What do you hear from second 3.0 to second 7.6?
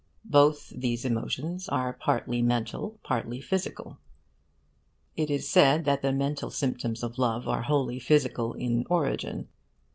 partly physical. It is said that the mental symptoms of love